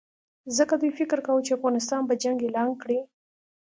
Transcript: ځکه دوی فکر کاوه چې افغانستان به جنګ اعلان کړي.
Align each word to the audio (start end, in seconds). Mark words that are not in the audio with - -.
ځکه 0.57 0.73
دوی 0.81 0.91
فکر 0.99 1.17
کاوه 1.25 1.41
چې 1.45 1.55
افغانستان 1.57 2.01
به 2.07 2.13
جنګ 2.23 2.37
اعلان 2.43 2.69
کړي. 2.81 2.99